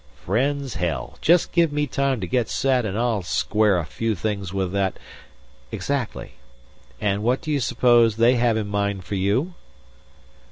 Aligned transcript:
"Friends, 0.15 0.73
hell! 0.77 1.19
Just 1.21 1.51
give 1.51 1.71
me 1.71 1.85
time 1.85 2.21
to 2.21 2.27
get 2.27 2.49
set, 2.49 2.85
and 2.85 2.97
I'll 2.97 3.21
square 3.21 3.77
a 3.77 3.85
few 3.85 4.15
things 4.15 4.51
with 4.51 4.71
that" 4.71 4.97
"Exactly. 5.71 6.31
And 6.99 7.21
what 7.21 7.39
do 7.39 7.51
you 7.51 7.59
suppose 7.59 8.15
they 8.15 8.33
have 8.37 8.57
in 8.57 8.65
mind 8.67 9.03
for 9.03 9.13
you?" 9.13 9.53